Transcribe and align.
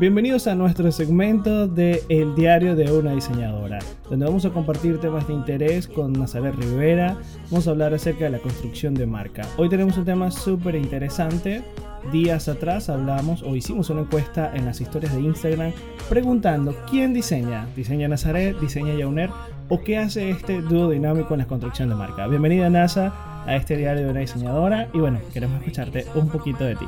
Bienvenidos 0.00 0.46
a 0.46 0.54
nuestro 0.54 0.90
segmento 0.92 1.68
de 1.68 2.02
El 2.08 2.34
Diario 2.34 2.74
de 2.74 2.90
una 2.90 3.12
Diseñadora, 3.12 3.80
donde 4.08 4.24
vamos 4.24 4.46
a 4.46 4.48
compartir 4.48 4.98
temas 4.98 5.28
de 5.28 5.34
interés 5.34 5.86
con 5.86 6.14
Nazaret 6.14 6.54
Rivera. 6.54 7.18
Vamos 7.50 7.68
a 7.68 7.72
hablar 7.72 7.92
acerca 7.92 8.24
de 8.24 8.30
la 8.30 8.38
construcción 8.38 8.94
de 8.94 9.04
marca. 9.04 9.42
Hoy 9.58 9.68
tenemos 9.68 9.98
un 9.98 10.06
tema 10.06 10.30
súper 10.30 10.76
interesante. 10.76 11.62
Días 12.10 12.48
atrás 12.48 12.88
hablamos 12.88 13.42
o 13.42 13.54
hicimos 13.54 13.90
una 13.90 14.00
encuesta 14.00 14.50
en 14.54 14.64
las 14.64 14.80
historias 14.80 15.14
de 15.14 15.20
Instagram 15.20 15.72
preguntando 16.08 16.74
quién 16.88 17.12
diseña. 17.12 17.66
¿Diseña 17.76 18.08
Nazaret? 18.08 18.58
¿Diseña 18.58 18.94
Yauner? 18.94 19.28
¿O 19.68 19.82
qué 19.82 19.98
hace 19.98 20.30
este 20.30 20.62
dúo 20.62 20.88
dinámico 20.88 21.34
en 21.34 21.40
la 21.40 21.46
construcción 21.46 21.90
de 21.90 21.96
marca? 21.96 22.26
Bienvenida 22.26 22.70
NASA 22.70 23.44
a 23.44 23.54
este 23.54 23.76
diario 23.76 24.04
de 24.04 24.10
una 24.12 24.20
diseñadora 24.20 24.88
y 24.94 24.98
bueno, 24.98 25.20
queremos 25.34 25.58
escucharte 25.58 26.06
un 26.14 26.30
poquito 26.30 26.64
de 26.64 26.76
ti. 26.76 26.86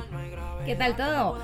¿Qué 0.65 0.77
tal 0.77 0.97
todo? 0.97 1.37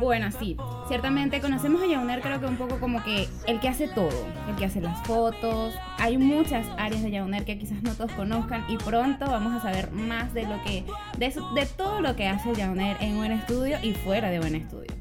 Bueno, 0.00 0.30
sí, 0.32 0.56
ciertamente 0.88 1.40
conocemos 1.40 1.82
a 1.82 1.86
Yauner 1.86 2.20
creo 2.20 2.40
que 2.40 2.46
un 2.46 2.56
poco 2.56 2.80
como 2.80 3.02
que 3.04 3.28
el 3.46 3.60
que 3.60 3.68
hace 3.68 3.88
todo, 3.88 4.26
el 4.48 4.56
que 4.56 4.64
hace 4.64 4.80
las 4.80 5.00
fotos. 5.06 5.74
Hay 5.98 6.18
muchas 6.18 6.66
áreas 6.78 7.02
de 7.02 7.10
Yauner 7.10 7.44
que 7.44 7.58
quizás 7.58 7.82
no 7.82 7.94
todos 7.94 8.12
conozcan 8.12 8.64
y 8.68 8.76
pronto 8.76 9.26
vamos 9.26 9.54
a 9.54 9.60
saber 9.60 9.92
más 9.92 10.34
de 10.34 10.42
lo 10.42 10.62
que 10.62 10.84
de, 11.18 11.34
de 11.54 11.66
todo 11.66 12.00
lo 12.00 12.16
que 12.16 12.26
hace 12.26 12.54
Yauner 12.54 12.96
en 13.00 13.16
un 13.16 13.26
estudio 13.26 13.78
y 13.82 13.94
fuera 13.94 14.30
de 14.30 14.40
un 14.40 14.54
estudio. 14.54 14.92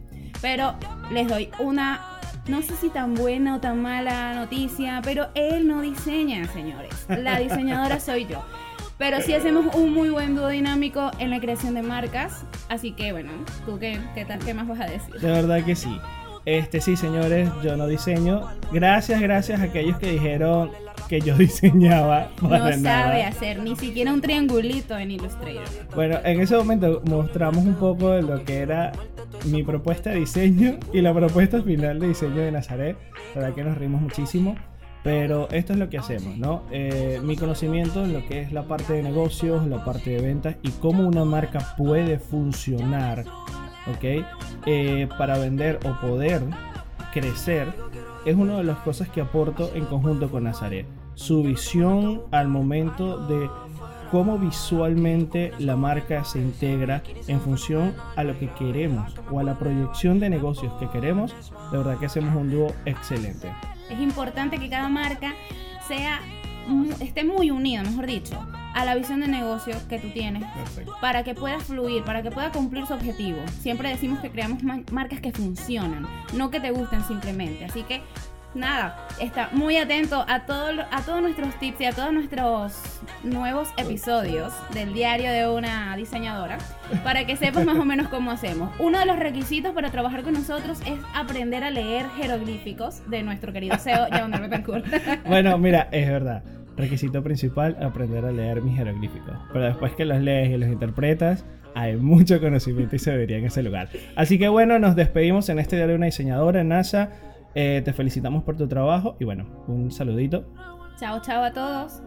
Pero 0.42 0.76
les 1.12 1.28
doy 1.28 1.50
una 1.60 2.14
no 2.48 2.62
sé 2.62 2.76
si 2.76 2.90
tan 2.90 3.14
buena 3.14 3.56
o 3.56 3.60
tan 3.62 3.82
mala 3.82 4.34
noticia, 4.34 5.02
pero 5.04 5.30
él 5.34 5.68
no 5.68 5.82
diseña, 5.82 6.46
señores. 6.52 7.06
La 7.08 7.40
diseñadora 7.40 8.00
soy 8.00 8.26
yo. 8.26 8.44
Pero 8.98 9.22
sí 9.22 9.34
hacemos 9.34 9.74
un 9.76 9.94
muy 9.94 10.10
buen 10.10 10.36
dúo 10.36 10.50
dinámico 10.50 11.12
en 11.20 11.30
la 11.30 11.40
creación 11.40 11.74
de 11.74 11.82
marcas. 11.82 12.46
Así 12.70 12.92
que 12.92 13.12
bueno, 13.12 13.32
¿tú 13.66 13.80
qué, 13.80 14.00
qué, 14.14 14.26
tal, 14.26 14.40
qué 14.40 14.54
más 14.54 14.68
vas 14.68 14.80
a 14.80 14.86
decir? 14.86 15.16
De 15.16 15.32
verdad 15.32 15.64
que 15.64 15.76
sí. 15.76 16.00
Este 16.46 16.82
sí, 16.82 16.98
señores, 16.98 17.50
yo 17.64 17.78
no 17.78 17.88
diseño. 17.88 18.50
Gracias, 18.72 19.22
gracias 19.22 19.62
a 19.62 19.64
aquellos 19.64 19.98
que 19.98 20.12
dijeron 20.12 20.72
que 21.08 21.22
yo 21.22 21.36
diseñaba. 21.38 22.30
no 22.42 22.74
sabe 22.80 23.24
hacer 23.24 23.60
ni 23.60 23.76
siquiera 23.76 24.14
un 24.14 24.22
triangulito 24.22 24.98
en 24.98 25.12
Illustrator. 25.12 25.64
Bueno, 25.96 26.18
en 26.24 26.42
ese 26.42 26.58
momento 26.58 27.02
mostramos 27.06 27.64
un 27.64 27.76
poco 27.76 28.12
de 28.12 28.24
lo 28.24 28.44
que 28.44 28.58
era 28.58 28.92
mi 29.46 29.64
propuesta 29.64 30.10
de 30.10 30.18
diseño 30.20 30.78
y 30.92 31.02
la 31.02 31.14
propuesta 31.14 31.62
final 31.62 32.00
de 32.00 32.10
diseño 32.10 32.42
de 32.42 32.52
Nazaret. 32.52 32.98
La 33.36 33.42
verdad 33.42 33.56
que 33.56 33.64
nos 33.64 33.78
rimos 33.78 34.02
muchísimo. 34.02 34.56
Pero 35.04 35.50
esto 35.50 35.74
es 35.74 35.80
lo 35.80 35.90
que 35.90 35.98
hacemos, 35.98 36.38
¿no? 36.38 36.64
Eh, 36.72 37.20
mi 37.22 37.36
conocimiento 37.36 38.06
en 38.06 38.14
lo 38.14 38.26
que 38.26 38.40
es 38.42 38.54
la 38.54 38.64
parte 38.64 38.94
de 38.94 39.04
negocios, 39.04 39.68
la 39.68 39.84
parte 39.84 40.12
de 40.12 40.22
ventas 40.22 40.56
y 40.62 40.70
cómo 40.72 41.06
una 41.06 41.26
marca 41.26 41.76
puede 41.78 42.20
funcionar, 42.20 43.26
¿ok? 43.88 44.26
Eh, 44.66 45.10
para 45.18 45.38
vender 45.38 45.80
o 45.86 46.00
poder 46.00 46.42
crecer, 47.12 47.68
es 48.26 48.36
una 48.36 48.58
de 48.58 48.64
las 48.64 48.78
cosas 48.80 49.10
que 49.10 49.20
aporto 49.20 49.72
en 49.76 49.86
conjunto 49.86 50.32
con 50.32 50.46
Nazaret. 50.46 50.86
Su 51.16 51.44
visión 51.44 52.22
al 52.32 52.48
momento 52.48 53.28
de 53.28 53.50
cómo 54.10 54.38
visualmente 54.38 55.52
la 55.60 55.76
marca 55.76 56.24
se 56.24 56.40
integra 56.40 57.04
en 57.28 57.42
función 57.42 57.94
a 58.16 58.24
lo 58.24 58.38
que 58.38 58.48
queremos 58.52 59.16
o 59.32 59.40
a 59.40 59.44
la 59.44 59.58
proyección 59.60 60.20
de 60.20 60.30
negocios 60.30 60.72
que 60.80 60.88
queremos, 60.90 61.36
de 61.72 61.78
verdad 61.80 61.98
que 61.98 62.06
hacemos 62.06 62.36
un 62.36 62.52
dúo 62.52 62.68
excelente. 62.86 63.52
Es 63.94 64.00
importante 64.00 64.58
que 64.58 64.70
cada 64.70 64.90
marca 64.90 65.34
sea 65.88 66.20
esté 67.02 67.24
muy 67.24 67.52
unida, 67.52 67.84
mejor 67.84 68.08
dicho, 68.08 68.40
a 68.74 68.86
la 68.86 68.96
visión 68.96 69.20
de 69.20 69.28
negocio 69.28 69.76
que 69.88 70.00
tú 70.00 70.10
tienes 70.10 70.44
para 71.02 71.24
que 71.24 71.36
pueda 71.36 71.60
fluir, 71.60 72.04
para 72.04 72.24
que 72.24 72.32
pueda 72.32 72.52
cumplir 72.52 72.88
su 72.88 72.94
objetivo. 72.94 73.38
Siempre 73.60 73.90
decimos 73.90 74.20
que 74.20 74.32
creamos 74.32 74.64
marcas 74.92 75.20
que 75.20 75.32
funcionan, 75.32 76.08
no 76.34 76.50
que 76.50 76.60
te 76.60 76.72
gusten 76.72 77.04
simplemente. 77.04 77.66
Así 77.66 77.84
que 77.84 78.02
nada, 78.56 79.08
está 79.20 79.50
muy 79.52 79.78
atento 79.78 80.24
a, 80.28 80.46
todo, 80.46 80.70
a 80.92 81.02
todos 81.02 81.22
nuestros 81.22 81.58
tips 81.60 81.82
y 81.82 81.86
a 81.86 81.92
todos 81.92 82.14
nuestros 82.14 82.74
nuevos 83.24 83.70
episodios 83.78 84.54
del 84.74 84.94
diario 84.94 85.32
de 85.32 85.48
una 85.48 85.96
diseñadora 85.96 86.58
para 87.04 87.26
que 87.26 87.36
sepas 87.36 87.66
más 87.66 87.78
o 87.78 87.86
menos 87.94 88.08
cómo 88.10 88.32
hacemos. 88.32 88.72
Uno 88.80 89.00
de 89.00 89.06
los 89.06 89.18
requisitos 89.18 89.74
para 89.74 89.92
trabajar 89.92 90.24
con 90.24 90.34
nosotros 90.34 90.80
es 90.82 91.00
aprender 91.16 91.64
a 91.64 91.72
leer 91.72 92.08
jeroglíficos 92.18 93.10
de 93.10 93.24
nuestro 93.24 93.54
querido 93.54 93.78
CEO, 93.78 94.08
Jauner 94.12 94.42
Betancourt. 94.50 94.86
bueno, 95.26 95.58
mira, 95.58 95.88
es 95.92 96.08
verdad. 96.08 96.44
Requisito 96.76 97.22
principal, 97.22 97.78
aprender 97.82 98.26
a 98.26 98.32
leer 98.32 98.62
mis 98.62 98.76
jeroglíficos. 98.76 99.36
Pero 99.52 99.66
después 99.66 99.94
que 99.94 100.06
los 100.06 100.20
lees 100.20 100.50
y 100.50 100.58
los 100.58 100.70
interpretas, 100.70 101.46
hay 101.76 101.98
mucho 101.98 102.40
conocimiento 102.40 102.96
y 102.96 103.00
sabiduría 103.00 103.38
en 103.38 103.46
ese 103.46 103.62
lugar. 103.62 103.90
Así 104.16 104.40
que 104.40 104.48
bueno, 104.48 104.80
nos 104.80 104.96
despedimos 104.96 105.50
en 105.50 105.60
este 105.60 105.76
diario 105.76 105.94
de 105.94 105.98
una 105.98 106.06
diseñadora, 106.08 106.64
NASA. 106.64 107.12
Eh, 107.56 107.82
te 107.86 107.94
felicitamos 107.94 108.44
por 108.44 108.58
tu 108.58 108.68
trabajo 108.68 109.16
y 109.20 109.26
bueno, 109.26 109.46
un 109.68 109.92
saludito. 109.92 110.46
Chao, 110.98 111.22
chao 111.22 111.44
a 111.44 111.52
todos. 111.52 112.02